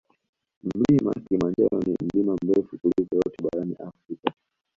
[0.75, 4.33] Mlima kilimanjaro ni mlima mrefu kuliko yote barani Afrika